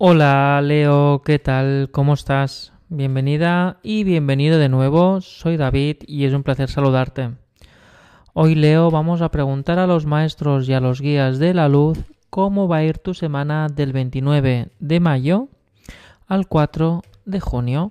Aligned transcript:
Hola 0.00 0.60
Leo, 0.62 1.22
¿qué 1.24 1.40
tal? 1.40 1.88
¿Cómo 1.90 2.14
estás? 2.14 2.72
Bienvenida 2.88 3.80
y 3.82 4.04
bienvenido 4.04 4.56
de 4.56 4.68
nuevo. 4.68 5.20
Soy 5.20 5.56
David 5.56 5.96
y 6.06 6.24
es 6.24 6.34
un 6.34 6.44
placer 6.44 6.70
saludarte. 6.70 7.32
Hoy 8.32 8.54
Leo 8.54 8.92
vamos 8.92 9.22
a 9.22 9.32
preguntar 9.32 9.80
a 9.80 9.88
los 9.88 10.06
maestros 10.06 10.68
y 10.68 10.74
a 10.74 10.78
los 10.78 11.00
guías 11.00 11.40
de 11.40 11.52
la 11.52 11.68
luz 11.68 11.98
cómo 12.30 12.68
va 12.68 12.76
a 12.76 12.84
ir 12.84 12.98
tu 12.98 13.12
semana 13.12 13.66
del 13.66 13.92
29 13.92 14.68
de 14.78 15.00
mayo 15.00 15.48
al 16.28 16.46
4 16.46 17.02
de 17.24 17.40
junio. 17.40 17.90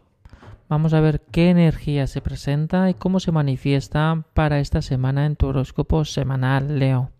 Vamos 0.69 0.93
a 0.93 1.01
ver 1.01 1.19
qué 1.29 1.49
energía 1.49 2.07
se 2.07 2.21
presenta 2.21 2.89
y 2.89 2.93
cómo 2.93 3.19
se 3.19 3.33
manifiesta 3.33 4.23
para 4.33 4.61
esta 4.61 4.81
semana 4.81 5.25
en 5.25 5.35
tu 5.35 5.47
horóscopo 5.47 6.05
semanal, 6.05 6.79
Leo. 6.79 7.11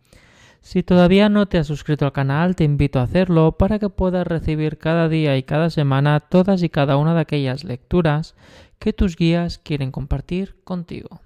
Si 0.68 0.84
todavía 0.84 1.30
no 1.30 1.46
te 1.46 1.58
has 1.58 1.68
suscrito 1.68 2.04
al 2.04 2.12
canal, 2.12 2.58
te 2.58 2.66
invito 2.66 3.00
a 3.00 3.04
hacerlo 3.04 3.54
para 3.54 3.80
que 3.80 3.88
puedas 3.88 4.28
recibir 4.28 4.78
cada 4.78 5.08
día 5.08 5.38
y 5.38 5.44
cada 5.44 5.70
semana 5.70 6.20
todas 6.20 6.62
y 6.62 6.68
cada 6.68 6.98
una 6.98 7.14
de 7.14 7.21
aquellas 7.21 7.64
lecturas 7.64 8.36
que 8.78 8.92
tus 8.92 9.16
guías 9.16 9.60
quieren 9.60 9.92
compartir 9.92 10.58
contigo. 10.66 11.22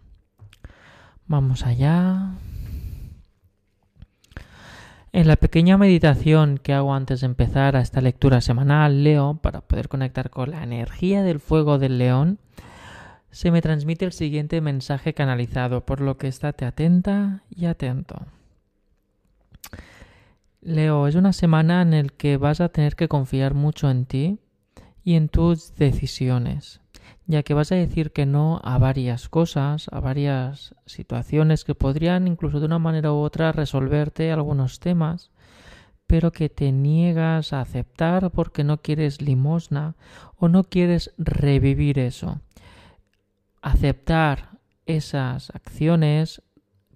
Vamos 1.25 1.65
allá. 1.65 2.33
En 5.11 5.27
la 5.27 5.37
pequeña 5.37 5.75
meditación 5.75 6.59
que 6.59 6.73
hago 6.73 6.93
antes 6.93 7.21
de 7.21 7.25
empezar 7.25 7.75
a 7.75 7.81
esta 7.81 7.99
lectura 7.99 8.41
semanal, 8.41 9.03
leo, 9.03 9.39
para 9.41 9.61
poder 9.61 9.89
conectar 9.89 10.29
con 10.29 10.51
la 10.51 10.61
energía 10.61 11.23
del 11.23 11.39
fuego 11.39 11.79
del 11.79 11.97
león, 11.97 12.37
se 13.31 13.49
me 13.49 13.63
transmite 13.63 14.05
el 14.05 14.13
siguiente 14.13 14.61
mensaje 14.61 15.15
canalizado, 15.15 15.83
por 15.83 15.99
lo 15.99 16.19
que 16.19 16.27
estate 16.27 16.63
atenta 16.63 17.41
y 17.49 17.65
atento. 17.65 18.27
Leo, 20.63 21.07
es 21.07 21.15
una 21.15 21.33
semana 21.33 21.81
en 21.81 21.91
la 21.91 22.03
que 22.03 22.37
vas 22.37 22.61
a 22.61 22.69
tener 22.69 22.95
que 22.95 23.07
confiar 23.07 23.55
mucho 23.55 23.89
en 23.89 24.05
ti 24.05 24.37
y 25.03 25.15
en 25.15 25.27
tus 25.27 25.73
decisiones, 25.73 26.81
ya 27.25 27.41
que 27.41 27.55
vas 27.55 27.71
a 27.71 27.75
decir 27.75 28.11
que 28.11 28.27
no 28.27 28.61
a 28.63 28.77
varias 28.77 29.27
cosas, 29.27 29.87
a 29.91 29.99
varias 29.99 30.75
situaciones 30.85 31.63
que 31.63 31.73
podrían 31.73 32.27
incluso 32.27 32.59
de 32.59 32.67
una 32.67 32.77
manera 32.77 33.11
u 33.11 33.15
otra 33.15 33.51
resolverte 33.51 34.31
algunos 34.31 34.79
temas, 34.79 35.31
pero 36.05 36.31
que 36.31 36.47
te 36.47 36.71
niegas 36.71 37.53
a 37.53 37.61
aceptar 37.61 38.29
porque 38.29 38.63
no 38.63 38.83
quieres 38.83 39.19
limosna 39.19 39.95
o 40.37 40.47
no 40.47 40.65
quieres 40.65 41.11
revivir 41.17 41.97
eso. 41.97 42.39
Aceptar 43.63 44.59
esas 44.85 45.49
acciones 45.55 46.43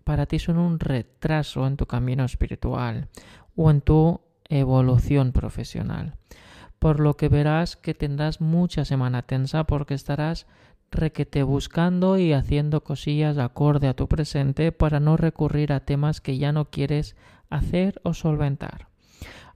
para 0.04 0.28
ti 0.28 0.38
son 0.38 0.60
un 0.60 0.80
retraso 0.80 1.66
en 1.66 1.78
tu 1.78 1.88
camino 1.88 2.26
espiritual, 2.26 3.10
o 3.56 3.72
en 3.72 3.82
tu 3.82 4.22
evolución 4.50 5.32
profesional. 5.32 6.16
Por 6.80 7.00
lo 7.00 7.18
que 7.18 7.30
verás 7.30 7.76
que 7.76 7.94
tendrás 7.94 8.42
mucha 8.42 8.86
semana 8.86 9.24
tensa 9.24 9.64
porque 9.64 9.94
estarás 9.94 10.46
requete 10.92 11.44
buscando 11.44 12.18
y 12.18 12.34
haciendo 12.34 12.84
cosillas 12.84 13.38
acorde 13.38 13.88
a 13.88 13.96
tu 13.96 14.08
presente 14.08 14.72
para 14.72 15.00
no 15.00 15.18
recurrir 15.18 15.74
a 15.74 15.80
temas 15.80 16.22
que 16.22 16.38
ya 16.38 16.52
no 16.52 16.70
quieres 16.70 17.16
hacer 17.50 18.00
o 18.04 18.14
solventar. 18.14 18.88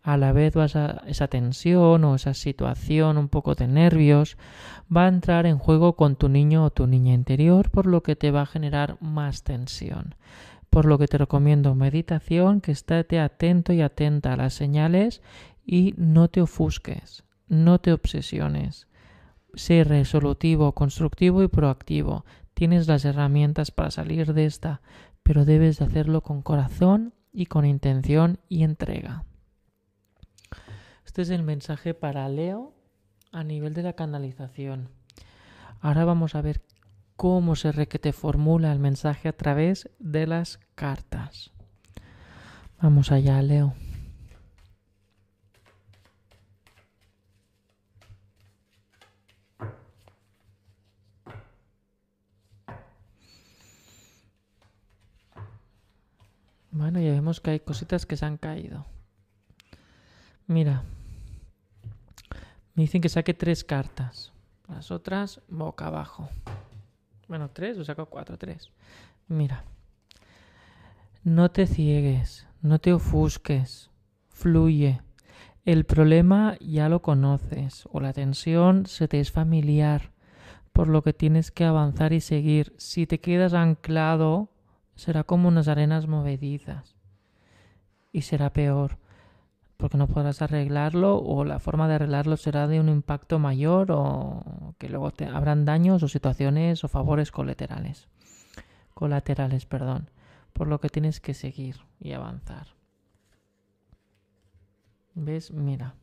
A 0.01 0.17
la 0.17 0.31
vez 0.31 0.53
vas 0.53 0.75
a, 0.75 1.03
esa 1.07 1.27
tensión 1.27 2.03
o 2.05 2.15
esa 2.15 2.33
situación, 2.33 3.17
un 3.17 3.27
poco 3.27 3.55
de 3.55 3.67
nervios, 3.67 4.37
va 4.95 5.05
a 5.05 5.09
entrar 5.09 5.45
en 5.45 5.57
juego 5.57 5.95
con 5.97 6.15
tu 6.15 6.29
niño 6.29 6.63
o 6.63 6.71
tu 6.71 6.87
niña 6.87 7.13
interior, 7.13 7.69
por 7.69 7.85
lo 7.85 8.01
que 8.01 8.15
te 8.15 8.31
va 8.31 8.41
a 8.41 8.45
generar 8.45 8.97
más 9.01 9.43
tensión 9.43 10.15
por 10.69 10.85
lo 10.85 10.97
que 10.97 11.07
te 11.07 11.17
recomiendo 11.17 11.75
meditación, 11.75 12.61
que 12.61 12.71
estate 12.71 13.19
atento 13.19 13.73
y 13.73 13.81
atenta 13.81 14.33
a 14.33 14.37
las 14.37 14.53
señales 14.53 15.21
y 15.65 15.93
no 15.97 16.27
te 16.27 16.41
ofusques, 16.41 17.23
no 17.47 17.79
te 17.79 17.91
obsesiones. 17.91 18.87
Sé 19.55 19.83
resolutivo, 19.83 20.73
constructivo 20.73 21.41
y 21.43 21.47
proactivo. 21.47 22.25
Tienes 22.53 22.87
las 22.87 23.05
herramientas 23.05 23.71
para 23.71 23.89
salir 23.89 24.33
de 24.33 24.45
esta, 24.45 24.81
pero 25.23 25.45
debes 25.45 25.79
de 25.79 25.85
hacerlo 25.85 26.21
con 26.21 26.41
corazón 26.41 27.13
y 27.31 27.47
con 27.47 27.65
intención 27.65 28.39
y 28.47 28.63
entrega. 28.63 29.23
Este 31.05 31.23
es 31.23 31.29
el 31.31 31.43
mensaje 31.43 31.93
para 31.93 32.29
Leo 32.29 32.73
a 33.31 33.43
nivel 33.43 33.73
de 33.73 33.83
la 33.83 33.93
canalización. 33.93 34.89
Ahora 35.81 36.05
vamos 36.05 36.35
a 36.35 36.41
ver 36.41 36.61
cómo 37.19 37.57
se 37.57 37.73
requete 37.73 38.13
formula 38.13 38.71
el 38.71 38.79
mensaje 38.79 39.27
a 39.27 39.33
través 39.33 39.89
de 39.99 40.25
las 40.25 40.57
cartas. 40.73 41.51
Vamos 42.81 43.11
allá, 43.11 43.41
Leo. 43.41 43.73
Bueno, 56.71 57.01
ya 57.01 57.11
vemos 57.11 57.41
que 57.41 57.51
hay 57.51 57.59
cositas 57.59 58.05
que 58.05 58.15
se 58.15 58.25
han 58.25 58.37
caído. 58.37 58.85
Mira, 60.47 60.85
me 62.75 62.83
dicen 62.83 63.01
que 63.01 63.09
saque 63.09 63.33
tres 63.33 63.65
cartas. 63.65 64.31
Las 64.69 64.89
otras 64.89 65.41
boca 65.49 65.87
abajo. 65.87 66.29
Bueno, 67.29 67.51
tres, 67.51 67.77
o 67.77 67.85
saco 67.85 68.07
cuatro, 68.07 68.37
tres. 68.37 68.71
Mira. 69.27 69.63
No 71.23 71.51
te 71.51 71.67
ciegues, 71.67 72.47
no 72.61 72.79
te 72.79 72.91
ofusques, 72.91 73.91
fluye. 74.29 75.01
El 75.63 75.85
problema 75.85 76.57
ya 76.59 76.89
lo 76.89 77.03
conoces 77.03 77.87
o 77.91 77.99
la 77.99 78.13
tensión 78.13 78.87
se 78.87 79.07
te 79.07 79.19
es 79.19 79.31
familiar, 79.31 80.11
por 80.73 80.87
lo 80.87 81.03
que 81.03 81.13
tienes 81.13 81.51
que 81.51 81.65
avanzar 81.65 82.13
y 82.13 82.21
seguir. 82.21 82.73
Si 82.77 83.05
te 83.05 83.19
quedas 83.19 83.53
anclado, 83.53 84.49
será 84.95 85.23
como 85.23 85.49
unas 85.49 85.67
arenas 85.67 86.07
movedizas 86.07 86.95
y 88.11 88.21
será 88.21 88.51
peor 88.53 88.97
porque 89.79 89.97
no 89.97 90.07
podrás 90.07 90.41
arreglarlo 90.41 91.17
o 91.17 91.45
la 91.45 91.57
forma 91.59 91.87
de 91.87 91.95
arreglarlo 91.95 92.35
será 92.35 92.67
de 92.67 92.81
un 92.81 92.89
impacto 92.89 93.39
mayor 93.39 93.91
o 93.91 94.75
que 94.77 94.89
luego 94.89 95.11
te 95.11 95.25
habrán 95.25 95.63
daños 95.63 96.03
o 96.03 96.09
situaciones 96.09 96.83
o 96.83 96.89
favores 96.89 97.31
colaterales. 97.31 98.09
Colaterales, 98.93 99.65
perdón. 99.65 100.09
Por 100.51 100.67
lo 100.67 100.81
que 100.81 100.89
tienes 100.89 101.21
que 101.21 101.33
seguir 101.33 101.77
y 101.97 102.11
avanzar. 102.11 102.67
¿Ves? 105.15 105.51
Mira. 105.51 105.95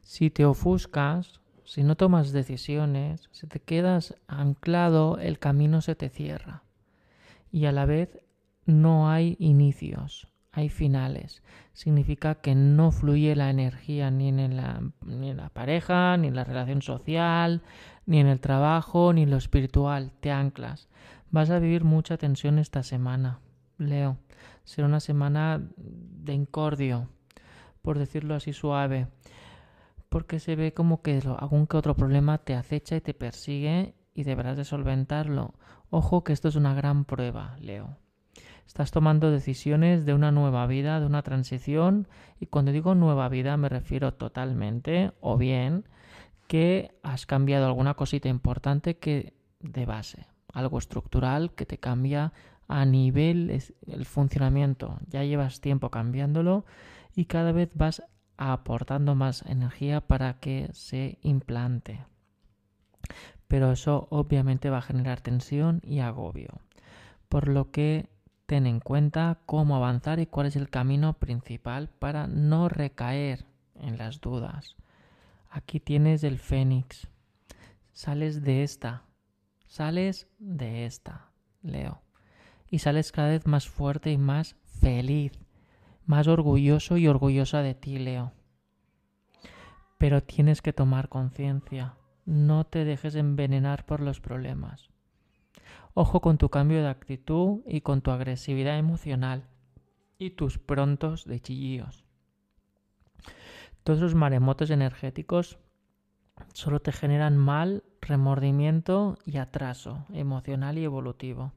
Si 0.00 0.30
te 0.30 0.46
ofuscas, 0.46 1.42
si 1.66 1.82
no 1.82 1.98
tomas 1.98 2.32
decisiones, 2.32 3.28
si 3.30 3.46
te 3.46 3.60
quedas 3.60 4.14
anclado, 4.26 5.18
el 5.18 5.38
camino 5.38 5.82
se 5.82 5.94
te 5.94 6.08
cierra. 6.08 6.62
Y 7.52 7.66
a 7.66 7.72
la 7.72 7.84
vez 7.84 8.20
no 8.64 9.10
hay 9.10 9.36
inicios 9.38 10.33
hay 10.54 10.68
finales. 10.68 11.42
Significa 11.72 12.36
que 12.36 12.54
no 12.54 12.92
fluye 12.92 13.34
la 13.34 13.50
energía 13.50 14.10
ni 14.10 14.28
en 14.28 14.56
la, 14.56 14.80
ni 15.04 15.30
en 15.30 15.36
la 15.36 15.48
pareja, 15.48 16.16
ni 16.16 16.28
en 16.28 16.36
la 16.36 16.44
relación 16.44 16.82
social, 16.82 17.62
ni 18.06 18.20
en 18.20 18.28
el 18.28 18.40
trabajo, 18.40 19.12
ni 19.12 19.22
en 19.22 19.30
lo 19.30 19.36
espiritual. 19.36 20.12
Te 20.20 20.30
anclas. 20.30 20.88
Vas 21.30 21.50
a 21.50 21.58
vivir 21.58 21.82
mucha 21.84 22.16
tensión 22.16 22.58
esta 22.58 22.82
semana, 22.82 23.40
Leo. 23.78 24.18
Será 24.62 24.86
una 24.86 25.00
semana 25.00 25.60
de 25.76 26.32
incordio, 26.32 27.08
por 27.82 27.98
decirlo 27.98 28.34
así 28.34 28.52
suave. 28.52 29.08
Porque 30.08 30.38
se 30.38 30.54
ve 30.54 30.72
como 30.72 31.02
que 31.02 31.20
algún 31.38 31.66
que 31.66 31.76
otro 31.76 31.96
problema 31.96 32.38
te 32.38 32.54
acecha 32.54 32.96
y 32.96 33.00
te 33.00 33.14
persigue 33.14 33.94
y 34.14 34.22
deberás 34.22 34.56
de 34.56 34.64
solventarlo. 34.64 35.54
Ojo 35.90 36.22
que 36.22 36.32
esto 36.32 36.46
es 36.46 36.54
una 36.54 36.74
gran 36.74 37.04
prueba, 37.04 37.56
Leo 37.58 38.03
Estás 38.66 38.90
tomando 38.90 39.30
decisiones 39.30 40.04
de 40.04 40.14
una 40.14 40.32
nueva 40.32 40.66
vida, 40.66 40.98
de 41.00 41.06
una 41.06 41.22
transición, 41.22 42.08
y 42.40 42.46
cuando 42.46 42.72
digo 42.72 42.94
nueva 42.94 43.28
vida 43.28 43.56
me 43.56 43.68
refiero 43.68 44.14
totalmente, 44.14 45.12
o 45.20 45.36
bien 45.36 45.84
que 46.46 46.98
has 47.02 47.26
cambiado 47.26 47.66
alguna 47.66 47.94
cosita 47.94 48.28
importante 48.28 48.98
que 48.98 49.34
de 49.60 49.86
base, 49.86 50.26
algo 50.52 50.78
estructural 50.78 51.54
que 51.54 51.66
te 51.66 51.78
cambia 51.78 52.32
a 52.68 52.84
nivel 52.84 53.62
el 53.86 54.04
funcionamiento. 54.06 54.98
Ya 55.08 55.24
llevas 55.24 55.60
tiempo 55.60 55.90
cambiándolo 55.90 56.64
y 57.14 57.26
cada 57.26 57.52
vez 57.52 57.70
vas 57.74 58.02
aportando 58.36 59.14
más 59.14 59.42
energía 59.46 60.00
para 60.00 60.40
que 60.40 60.68
se 60.72 61.18
implante. 61.22 62.04
Pero 63.48 63.72
eso 63.72 64.08
obviamente 64.10 64.70
va 64.70 64.78
a 64.78 64.82
generar 64.82 65.20
tensión 65.20 65.80
y 65.84 66.00
agobio. 66.00 66.60
Por 67.28 67.48
lo 67.48 67.70
que 67.70 68.08
ten 68.46 68.66
en 68.66 68.80
cuenta 68.80 69.40
cómo 69.46 69.76
avanzar 69.76 70.20
y 70.20 70.26
cuál 70.26 70.46
es 70.46 70.56
el 70.56 70.68
camino 70.68 71.14
principal 71.14 71.88
para 71.88 72.26
no 72.26 72.68
recaer 72.68 73.46
en 73.74 73.98
las 73.98 74.20
dudas. 74.20 74.76
Aquí 75.50 75.80
tienes 75.80 76.24
el 76.24 76.38
fénix. 76.38 77.08
Sales 77.92 78.42
de 78.42 78.62
esta. 78.64 79.04
Sales 79.66 80.28
de 80.38 80.84
esta, 80.86 81.30
Leo. 81.62 82.02
Y 82.68 82.80
sales 82.80 83.12
cada 83.12 83.28
vez 83.28 83.46
más 83.46 83.68
fuerte 83.68 84.10
y 84.10 84.18
más 84.18 84.56
feliz. 84.64 85.32
Más 86.06 86.26
orgulloso 86.28 86.96
y 86.96 87.08
orgullosa 87.08 87.62
de 87.62 87.74
ti, 87.74 87.98
Leo. 87.98 88.32
pero 89.96 90.22
tienes 90.22 90.60
que 90.60 90.72
tomar 90.72 91.08
conciencia. 91.08 91.96
No 92.26 92.64
te 92.64 92.84
dejes 92.84 93.14
envenenar 93.14 93.86
por 93.86 94.00
los 94.00 94.20
problemas. 94.20 94.90
Ojo 95.96 96.20
con 96.20 96.38
tu 96.38 96.48
cambio 96.48 96.82
de 96.82 96.88
actitud 96.88 97.60
y 97.66 97.82
con 97.82 98.00
tu 98.00 98.10
agresividad 98.10 98.78
emocional 98.78 99.44
y 100.18 100.30
tus 100.30 100.58
prontos 100.58 101.24
de 101.24 101.38
chillíos. 101.38 102.04
Todos 103.84 104.00
los 104.00 104.16
maremotos 104.16 104.70
energéticos 104.70 105.58
solo 106.52 106.80
te 106.80 106.90
generan 106.90 107.36
mal, 107.36 107.84
remordimiento 108.00 109.18
y 109.24 109.36
atraso 109.36 110.04
emocional 110.12 110.78
y 110.78 110.84
evolutivo. 110.84 111.52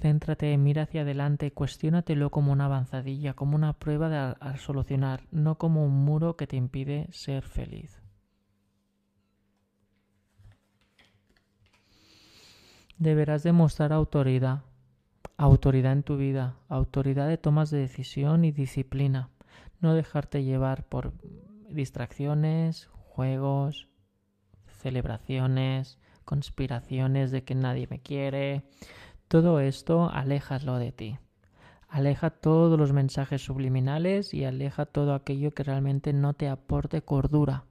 Céntrate, 0.00 0.56
mira 0.56 0.82
hacia 0.82 1.02
adelante, 1.02 1.50
cuestiónatelo 1.50 2.30
como 2.30 2.52
una 2.52 2.66
avanzadilla, 2.66 3.34
como 3.34 3.56
una 3.56 3.72
prueba 3.72 4.08
de 4.08 4.58
solucionar, 4.58 5.22
no 5.32 5.58
como 5.58 5.84
un 5.84 6.04
muro 6.04 6.36
que 6.36 6.46
te 6.46 6.56
impide 6.56 7.08
ser 7.10 7.42
feliz. 7.42 8.01
Deberás 12.98 13.42
demostrar 13.42 13.92
autoridad, 13.92 14.62
autoridad 15.36 15.92
en 15.92 16.02
tu 16.02 16.16
vida, 16.16 16.56
autoridad 16.68 17.28
de 17.28 17.38
tomas 17.38 17.70
de 17.70 17.78
decisión 17.78 18.44
y 18.44 18.52
disciplina. 18.52 19.28
No 19.80 19.94
dejarte 19.94 20.44
llevar 20.44 20.84
por 20.84 21.12
distracciones, 21.68 22.88
juegos, 23.08 23.88
celebraciones, 24.66 25.98
conspiraciones 26.24 27.30
de 27.30 27.44
que 27.44 27.54
nadie 27.54 27.86
me 27.88 28.00
quiere. 28.00 28.62
Todo 29.28 29.60
esto 29.60 30.10
aléjalo 30.10 30.78
de 30.78 30.92
ti. 30.92 31.18
Aleja 31.88 32.30
todos 32.30 32.78
los 32.78 32.92
mensajes 32.92 33.42
subliminales 33.42 34.32
y 34.32 34.44
aleja 34.44 34.86
todo 34.86 35.14
aquello 35.14 35.50
que 35.50 35.62
realmente 35.62 36.14
no 36.14 36.32
te 36.32 36.48
aporte 36.48 37.02
cordura, 37.02 37.64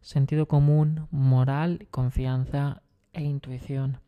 sentido 0.00 0.46
común, 0.46 1.06
moral, 1.10 1.86
confianza 1.90 2.80
e 3.12 3.22
intuición. 3.22 3.98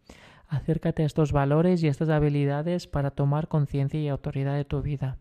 Acércate 0.55 1.03
a 1.03 1.07
estos 1.07 1.33
valores 1.33 1.83
y 1.83 1.89
estas 1.89 2.09
habilidades 2.11 2.87
para 2.87 3.11
tomar 3.11 3.49
conciencia 3.49 4.01
y 4.01 4.09
autoridad 4.09 4.55
de 4.55 4.65
tu 4.65 4.83
vida. 4.83 5.19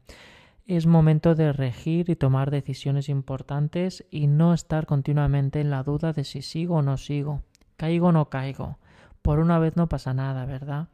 Es 0.66 0.86
momento 0.86 1.34
de 1.34 1.52
regir 1.52 2.10
y 2.10 2.16
tomar 2.16 2.52
decisiones 2.52 3.10
importantes 3.10 4.06
y 4.12 4.28
no 4.28 4.54
estar 4.54 4.86
continuamente 4.86 5.60
en 5.60 5.72
la 5.72 5.84
duda 5.84 6.14
de 6.14 6.24
si 6.24 6.42
sigo 6.42 6.76
o 6.76 6.82
no 6.84 6.98
sigo, 6.98 7.42
caigo 7.78 8.08
o 8.08 8.12
no 8.12 8.30
caigo. 8.30 8.78
Por 9.24 9.40
una 9.40 9.58
vez 9.58 9.76
no 9.76 9.90
pasa 9.90 10.14
nada, 10.14 10.46
¿verdad? 10.46 10.90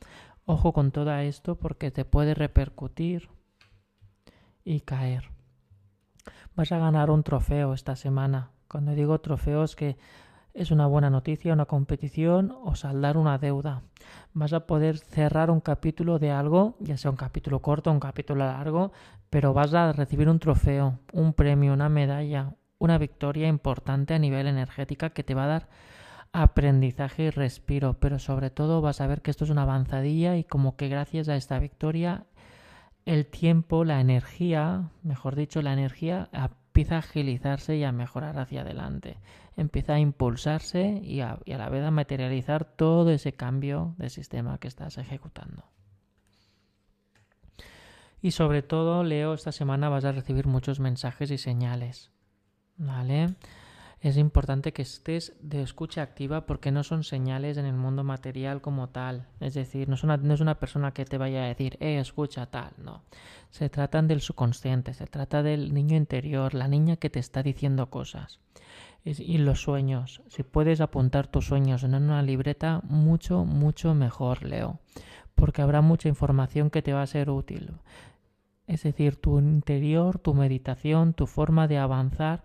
Ojo 0.45 0.71
con 0.71 0.91
todo 0.91 1.13
esto 1.17 1.55
porque 1.55 1.91
te 1.91 2.05
puede 2.05 2.33
repercutir 2.33 3.29
y 4.63 4.81
caer. 4.81 5.29
Vas 6.55 6.71
a 6.71 6.79
ganar 6.79 7.11
un 7.11 7.23
trofeo 7.23 7.73
esta 7.73 7.95
semana. 7.95 8.51
Cuando 8.69 8.93
digo 8.93 9.19
trofeo 9.19 9.63
es 9.63 9.75
que 9.75 9.97
es 10.53 10.71
una 10.71 10.87
buena 10.87 11.09
noticia, 11.09 11.53
una 11.53 11.65
competición 11.65 12.55
o 12.63 12.75
saldar 12.75 13.17
una 13.17 13.37
deuda. 13.37 13.83
Vas 14.33 14.53
a 14.53 14.65
poder 14.65 14.97
cerrar 14.97 15.51
un 15.51 15.59
capítulo 15.59 16.19
de 16.19 16.31
algo, 16.31 16.75
ya 16.79 16.97
sea 16.97 17.11
un 17.11 17.17
capítulo 17.17 17.61
corto 17.61 17.91
un 17.91 17.99
capítulo 17.99 18.45
largo, 18.45 18.91
pero 19.29 19.53
vas 19.53 19.73
a 19.73 19.91
recibir 19.93 20.29
un 20.29 20.39
trofeo, 20.39 20.99
un 21.13 21.33
premio, 21.33 21.73
una 21.73 21.89
medalla, 21.89 22.55
una 22.77 22.97
victoria 22.97 23.47
importante 23.47 24.13
a 24.13 24.19
nivel 24.19 24.47
energética 24.47 25.11
que 25.11 25.23
te 25.23 25.35
va 25.35 25.45
a 25.45 25.47
dar 25.47 25.69
aprendizaje 26.31 27.23
y 27.23 27.29
respiro, 27.29 27.95
pero 27.99 28.19
sobre 28.19 28.49
todo 28.49 28.81
vas 28.81 29.01
a 29.01 29.07
ver 29.07 29.21
que 29.21 29.31
esto 29.31 29.43
es 29.45 29.49
una 29.49 29.63
avanzadilla 29.63 30.37
y 30.37 30.43
como 30.43 30.75
que 30.75 30.87
gracias 30.87 31.27
a 31.29 31.35
esta 31.35 31.59
victoria 31.59 32.25
el 33.05 33.25
tiempo, 33.25 33.85
la 33.85 34.01
energía, 34.01 34.91
mejor 35.01 35.35
dicho, 35.35 35.61
la 35.63 35.73
energía 35.73 36.29
empieza 36.31 36.95
a 36.95 36.99
agilizarse 36.99 37.75
y 37.75 37.83
a 37.83 37.91
mejorar 37.91 38.37
hacia 38.37 38.61
adelante. 38.61 39.17
Empieza 39.59 39.95
a 39.95 39.99
impulsarse 39.99 41.01
y 41.03 41.19
a, 41.19 41.33
a 41.33 41.57
la 41.57 41.69
vez 41.69 41.83
a 41.83 41.91
materializar 41.91 42.63
todo 42.63 43.09
ese 43.09 43.33
cambio 43.33 43.93
de 43.97 44.09
sistema 44.09 44.57
que 44.57 44.69
estás 44.69 44.97
ejecutando. 44.97 45.65
Y 48.21 48.31
sobre 48.31 48.61
todo, 48.61 49.03
Leo, 49.03 49.33
esta 49.33 49.51
semana 49.51 49.89
vas 49.89 50.05
a 50.05 50.11
recibir 50.11 50.47
muchos 50.47 50.79
mensajes 50.79 51.29
y 51.31 51.37
señales. 51.37 52.11
¿Vale? 52.77 53.35
Es 54.01 54.15
importante 54.15 54.71
que 54.71 54.81
estés 54.81 55.33
de 55.41 55.61
escucha 55.61 56.01
activa 56.01 56.45
porque 56.45 56.71
no 56.71 56.83
son 56.83 57.03
señales 57.03 57.57
en 57.57 57.65
el 57.65 57.75
mundo 57.75 58.05
material 58.05 58.61
como 58.61 58.89
tal. 58.89 59.27
Es 59.41 59.53
decir, 59.53 59.89
no 59.89 59.95
es 59.95 60.03
una, 60.41 60.59
persona 60.59 60.93
que 60.93 61.03
te 61.03 61.17
vaya 61.17 61.43
a 61.43 61.47
decir, 61.47 61.77
eh, 61.81 61.99
escucha 61.99 62.45
tal, 62.45 62.71
no. 62.77 63.03
Se 63.49 63.69
tratan 63.69 64.07
del 64.07 64.21
subconsciente, 64.21 64.93
se 64.93 65.05
trata 65.05 65.43
del 65.43 65.73
niño 65.73 65.97
interior, 65.97 66.53
la 66.53 66.69
niña 66.69 66.95
que 66.95 67.09
te 67.09 67.19
está 67.19 67.43
diciendo 67.43 67.89
cosas. 67.89 68.39
y 69.03 69.37
los 69.37 69.61
sueños, 69.61 70.21
si 70.27 70.43
puedes 70.43 70.81
apuntar 70.81 71.27
tus 71.27 71.47
sueños 71.47 71.83
en 71.83 71.95
una 71.95 72.21
libreta, 72.21 72.81
mucho, 72.83 73.43
mucho 73.43 73.95
mejor, 73.95 74.43
Leo, 74.43 74.79
porque 75.35 75.61
habrá 75.61 75.81
mucha 75.81 76.09
información 76.09 76.69
que 76.69 76.81
te 76.81 76.93
va 76.93 77.01
a 77.01 77.07
ser 77.07 77.29
útil. 77.29 77.71
Es 78.67 78.83
decir, 78.83 79.15
tu 79.15 79.39
interior, 79.39 80.19
tu 80.19 80.33
meditación, 80.33 81.13
tu 81.13 81.25
forma 81.27 81.67
de 81.67 81.79
avanzar, 81.79 82.43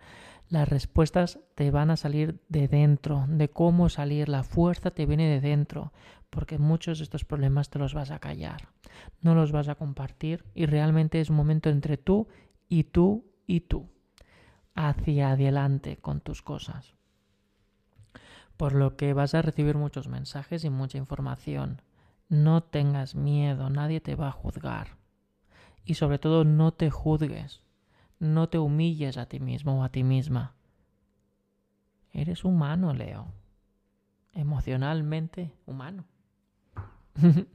las 0.54 0.68
respuestas 0.68 1.40
te 1.56 1.72
van 1.72 1.90
a 1.90 1.96
salir 1.96 2.40
de 2.48 2.68
dentro, 2.68 3.24
de 3.26 3.50
cómo 3.50 3.88
salir, 3.88 4.28
la 4.28 4.44
fuerza 4.44 4.92
te 4.92 5.04
viene 5.04 5.28
de 5.28 5.40
dentro, 5.40 5.92
porque 6.30 6.58
muchos 6.58 6.98
de 6.98 7.04
estos 7.04 7.24
problemas 7.24 7.70
te 7.70 7.80
los 7.80 7.92
vas 7.92 8.12
a 8.12 8.20
callar, 8.20 8.68
no 9.20 9.34
los 9.34 9.50
vas 9.50 9.66
a 9.66 9.74
compartir 9.74 10.44
y 10.54 10.66
realmente 10.66 11.20
es 11.20 11.28
un 11.28 11.34
momento 11.34 11.70
entre 11.70 11.96
tú 11.96 12.28
y 12.68 12.84
tú 12.84 13.32
y 13.48 13.62
tú, 13.62 13.90
hacia 14.76 15.32
adelante 15.32 15.96
con 15.96 16.20
tus 16.20 16.40
cosas. 16.40 16.94
Por 18.56 18.74
lo 18.74 18.96
que 18.96 19.12
vas 19.12 19.34
a 19.34 19.42
recibir 19.42 19.76
muchos 19.76 20.06
mensajes 20.06 20.62
y 20.64 20.70
mucha 20.70 20.98
información. 20.98 21.82
No 22.28 22.62
tengas 22.62 23.16
miedo, 23.16 23.70
nadie 23.70 24.00
te 24.00 24.14
va 24.14 24.28
a 24.28 24.32
juzgar. 24.32 24.98
Y 25.84 25.94
sobre 25.94 26.20
todo 26.20 26.44
no 26.44 26.72
te 26.72 26.90
juzgues 26.90 27.63
no 28.24 28.48
te 28.48 28.58
humilles 28.58 29.16
a 29.18 29.26
ti 29.26 29.38
mismo 29.38 29.80
o 29.80 29.84
a 29.84 29.90
ti 29.90 30.02
misma. 30.02 30.54
Eres 32.12 32.44
humano, 32.44 32.92
Leo. 32.92 33.26
Emocionalmente 34.32 35.54
humano. 35.66 36.06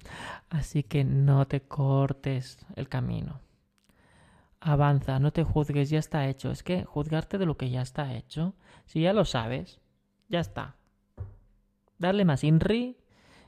Así 0.50 0.84
que 0.84 1.04
no 1.04 1.48
te 1.48 1.62
cortes 1.62 2.66
el 2.76 2.88
camino. 2.88 3.42
Avanza, 4.62 5.20
no 5.20 5.32
te 5.32 5.44
juzgues, 5.44 5.90
ya 5.90 6.00
está 6.00 6.28
hecho. 6.28 6.52
Es 6.52 6.64
que 6.64 6.84
juzgarte 6.84 7.38
de 7.38 7.46
lo 7.46 7.58
que 7.58 7.70
ya 7.70 7.82
está 7.82 8.14
hecho, 8.14 8.54
si 8.86 9.02
ya 9.02 9.14
lo 9.14 9.26
sabes, 9.26 9.80
ya 10.28 10.40
está. 10.40 10.76
Darle 11.98 12.26
más 12.26 12.44
INRI 12.44 12.98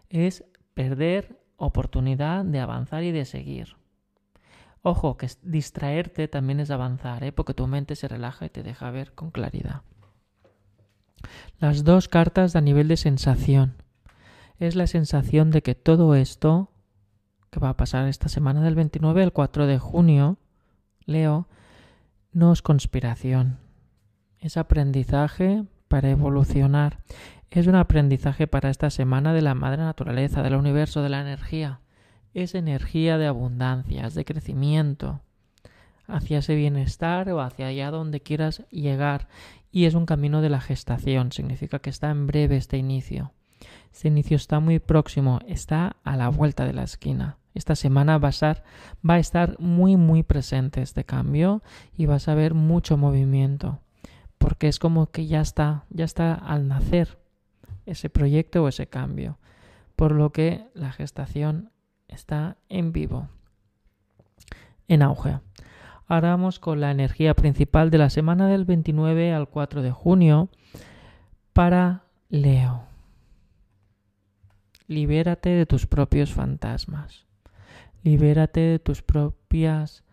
es 0.10 0.46
perder 0.74 1.40
oportunidad 1.58 2.44
de 2.44 2.60
avanzar 2.60 3.04
y 3.04 3.12
de 3.12 3.26
seguir. 3.26 3.81
Ojo, 4.84 5.16
que 5.16 5.30
distraerte 5.44 6.28
también 6.28 6.60
es 6.60 6.72
avanzar, 6.72 7.24
¿eh? 7.24 7.32
porque 7.32 7.54
tu 7.54 7.68
mente 7.68 7.96
se 7.96 8.08
relaja 8.08 8.46
y 8.46 8.50
te 8.50 8.64
deja 8.64 8.90
ver 8.90 9.14
con 9.14 9.30
claridad. 9.30 9.84
Las 11.60 11.84
dos 11.84 12.08
cartas 12.08 12.56
a 12.56 12.62
nivel 12.62 12.88
de 12.88 12.98
sensación. 12.98 13.76
Es 14.58 14.76
la 14.76 14.88
sensación 14.88 15.52
de 15.52 15.62
que 15.62 15.76
todo 15.76 16.16
esto 16.16 16.72
que 17.52 17.60
va 17.60 17.70
a 17.70 17.78
pasar 17.78 18.08
esta 18.08 18.28
semana 18.28 18.64
del 18.64 18.76
29 18.76 19.22
al 19.22 19.34
4 19.34 19.68
de 19.68 19.78
junio, 19.78 20.38
Leo, 21.06 21.48
no 22.32 22.52
es 22.52 22.64
conspiración. 22.64 23.60
Es 24.40 24.58
aprendizaje 24.58 25.64
para 25.90 26.10
evolucionar. 26.10 27.04
Es 27.52 27.68
un 27.68 27.76
aprendizaje 27.76 28.48
para 28.48 28.70
esta 28.72 28.90
semana 28.90 29.34
de 29.34 29.42
la 29.42 29.54
madre 29.54 29.84
naturaleza, 29.84 30.42
del 30.42 30.56
universo, 30.56 31.04
de 31.04 31.10
la 31.10 31.22
energía 31.22 31.81
es 32.34 32.56
energía 32.56 33.18
de 33.18 33.28
abundancia, 33.28 34.08
es 34.08 34.14
de 34.16 34.26
crecimiento 34.26 35.22
hacia 36.08 36.40
ese 36.40 36.56
bienestar 36.56 37.30
o 37.30 37.42
hacia 37.42 37.68
allá 37.68 37.92
donde 37.92 38.22
quieras 38.22 38.64
llegar. 38.70 39.28
Y 39.72 39.86
es 39.86 39.94
un 39.94 40.06
camino 40.06 40.42
de 40.42 40.50
la 40.50 40.60
gestación, 40.60 41.32
significa 41.32 41.80
que 41.80 41.90
está 41.90 42.10
en 42.10 42.28
breve 42.28 42.58
este 42.58 42.78
inicio. 42.78 43.32
Este 43.92 44.10
inicio 44.10 44.36
está 44.36 44.60
muy 44.60 44.80
próximo, 44.80 45.40
está 45.48 45.96
a 46.04 46.18
la 46.18 46.30
vuelta 46.30 46.66
de 46.66 46.74
la 46.74 46.84
esquina. 46.84 47.38
Esta 47.54 47.76
semana 47.76 48.18
va 48.18 48.30
a 48.30 48.32
estar, 48.32 48.64
a 49.08 49.20
estar 49.20 49.60
muy 49.60 49.98
muy 49.98 50.24
presente 50.24 50.82
este 50.82 51.04
cambio 51.04 51.62
y 51.98 52.06
vas 52.06 52.28
a 52.28 52.36
ver 52.36 52.54
mucho 52.54 52.98
movimiento, 52.98 53.82
porque 54.38 54.68
es 54.68 54.80
como 54.80 55.12
que 55.12 55.28
ya 55.28 55.42
está, 55.42 55.86
ya 55.90 56.06
está 56.06 56.34
al 56.34 56.68
nacer 56.68 57.20
ese 57.86 58.10
proyecto 58.10 58.64
o 58.64 58.68
ese 58.68 58.88
cambio. 58.88 59.38
Por 59.96 60.14
lo 60.14 60.32
que 60.32 60.70
la 60.74 60.92
gestación 60.92 61.72
está 62.12 62.58
en 62.70 62.92
vivo, 62.92 63.28
en 64.88 65.02
auge. 65.02 65.40
Ahora 66.08 66.30
vamos 66.30 66.60
con 66.60 66.82
la 66.82 66.92
energía 66.92 67.34
principal 67.34 67.90
de 67.90 67.98
la 67.98 68.10
semana 68.10 68.48
del 68.48 68.66
29 68.66 69.34
al 69.34 69.48
4 69.48 69.82
de 69.82 69.92
junio 69.92 70.50
para 71.54 72.04
Leo. 72.30 72.84
Libérate 74.88 75.50
de 75.50 75.66
tus 75.66 75.88
propios 75.88 76.34
fantasmas. 76.34 77.26
Libérate 78.04 78.60
de 78.60 78.80
tus 78.80 79.02
propias 79.02 80.04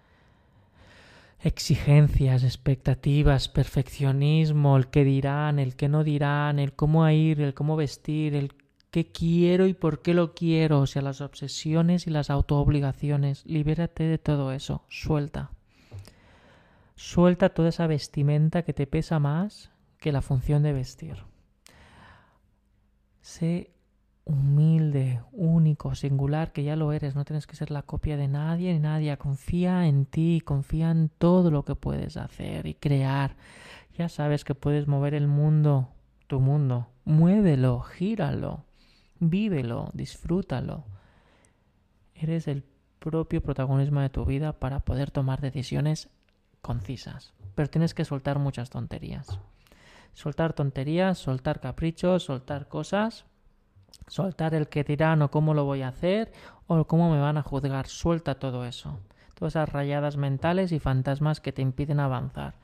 exigencias, 1.40 2.44
expectativas, 2.44 3.48
perfeccionismo, 3.48 4.76
el 4.76 4.88
qué 4.88 5.04
dirán, 5.04 5.58
el 5.58 5.76
qué 5.76 5.88
no 5.88 6.04
dirán, 6.04 6.58
el 6.58 6.74
cómo 6.74 7.08
ir, 7.08 7.40
el 7.40 7.54
cómo 7.54 7.76
vestir, 7.76 8.34
el 8.34 8.54
qué 8.90 9.06
quiero 9.06 9.66
y 9.66 9.74
por 9.74 10.02
qué 10.02 10.14
lo 10.14 10.34
quiero, 10.34 10.80
o 10.80 10.86
sea, 10.86 11.02
las 11.02 11.20
obsesiones 11.20 12.06
y 12.06 12.10
las 12.10 12.30
autoobligaciones. 12.30 13.44
Libérate 13.46 14.04
de 14.04 14.18
todo 14.18 14.52
eso, 14.52 14.82
suelta. 14.88 15.50
Suelta 16.96 17.50
toda 17.50 17.68
esa 17.68 17.86
vestimenta 17.86 18.62
que 18.62 18.72
te 18.72 18.86
pesa 18.86 19.18
más 19.18 19.70
que 19.98 20.12
la 20.12 20.22
función 20.22 20.62
de 20.62 20.72
vestir. 20.72 21.16
Sé 23.20 23.70
humilde, 24.24 25.20
único, 25.32 25.94
singular, 25.94 26.52
que 26.52 26.62
ya 26.62 26.76
lo 26.76 26.92
eres, 26.92 27.14
no 27.14 27.24
tienes 27.24 27.46
que 27.46 27.56
ser 27.56 27.70
la 27.70 27.82
copia 27.82 28.16
de 28.16 28.28
nadie 28.28 28.74
ni 28.74 28.78
nadie, 28.78 29.16
confía 29.16 29.86
en 29.86 30.04
ti, 30.04 30.42
confía 30.44 30.90
en 30.90 31.08
todo 31.08 31.50
lo 31.50 31.64
que 31.64 31.74
puedes 31.74 32.16
hacer 32.16 32.66
y 32.66 32.74
crear. 32.74 33.36
Ya 33.96 34.08
sabes 34.08 34.44
que 34.44 34.54
puedes 34.54 34.86
mover 34.86 35.14
el 35.14 35.28
mundo, 35.28 35.88
tu 36.26 36.40
mundo, 36.40 36.88
muévelo, 37.04 37.80
gíralo, 37.80 38.64
vívelo, 39.20 39.90
disfrútalo. 39.92 40.84
Eres 42.14 42.48
el 42.48 42.64
propio 42.98 43.42
protagonismo 43.42 44.00
de 44.00 44.10
tu 44.10 44.24
vida 44.24 44.52
para 44.52 44.80
poder 44.80 45.10
tomar 45.10 45.40
decisiones 45.40 46.08
concisas, 46.62 47.32
pero 47.54 47.70
tienes 47.70 47.94
que 47.94 48.04
soltar 48.04 48.38
muchas 48.38 48.70
tonterías. 48.70 49.38
Soltar 50.14 50.52
tonterías, 50.52 51.18
soltar 51.18 51.60
caprichos, 51.60 52.24
soltar 52.24 52.68
cosas 52.68 53.24
soltar 54.06 54.54
el 54.54 54.68
que 54.68 54.84
dirán 54.84 55.22
o 55.22 55.30
cómo 55.30 55.54
lo 55.54 55.64
voy 55.64 55.82
a 55.82 55.88
hacer 55.88 56.32
o 56.66 56.84
cómo 56.86 57.10
me 57.10 57.20
van 57.20 57.38
a 57.38 57.42
juzgar. 57.42 57.86
Suelta 57.86 58.36
todo 58.36 58.64
eso. 58.64 58.98
Todas 59.34 59.52
esas 59.52 59.68
rayadas 59.68 60.16
mentales 60.16 60.72
y 60.72 60.78
fantasmas 60.78 61.40
que 61.40 61.52
te 61.52 61.62
impiden 61.62 62.00
avanzar. 62.00 62.54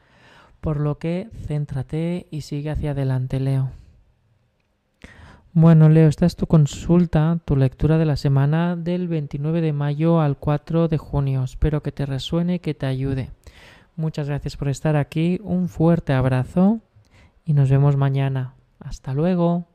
Por 0.60 0.80
lo 0.80 0.98
que 0.98 1.28
céntrate 1.46 2.26
y 2.30 2.40
sigue 2.40 2.70
hacia 2.70 2.92
adelante, 2.92 3.38
Leo. 3.38 3.70
Bueno, 5.56 5.88
Leo, 5.88 6.08
esta 6.08 6.26
es 6.26 6.34
tu 6.34 6.48
consulta, 6.48 7.38
tu 7.44 7.54
lectura 7.54 7.96
de 7.96 8.04
la 8.04 8.16
semana 8.16 8.74
del 8.74 9.06
29 9.06 9.60
de 9.60 9.72
mayo 9.72 10.20
al 10.20 10.36
4 10.36 10.88
de 10.88 10.98
junio. 10.98 11.44
Espero 11.44 11.80
que 11.80 11.92
te 11.92 12.06
resuene 12.06 12.58
que 12.58 12.74
te 12.74 12.86
ayude. 12.86 13.30
Muchas 13.94 14.26
gracias 14.26 14.56
por 14.56 14.68
estar 14.68 14.96
aquí, 14.96 15.38
un 15.44 15.68
fuerte 15.68 16.12
abrazo 16.12 16.80
y 17.44 17.52
nos 17.52 17.70
vemos 17.70 17.96
mañana. 17.96 18.54
Hasta 18.80 19.14
luego. 19.14 19.68